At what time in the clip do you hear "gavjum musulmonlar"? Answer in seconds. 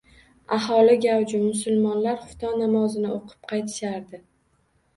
1.03-2.17